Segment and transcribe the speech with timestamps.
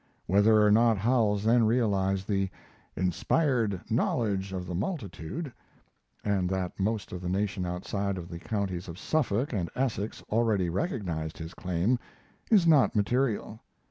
[0.25, 2.49] Whether or not Howells then realized the
[2.95, 5.53] "inspired knowledge of the multitude,"
[6.23, 10.71] and that most of the nation outside of the counties of Suffolk and Essex already
[10.71, 11.99] recognized his claim,
[12.49, 13.59] is not material.